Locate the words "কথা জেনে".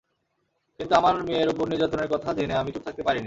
2.09-2.53